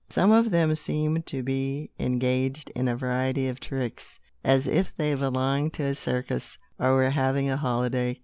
[0.09, 5.13] Some of them seemed to be engaged in a variety of tricks, as if they
[5.13, 8.17] belonged to a circus, or were having a holiday.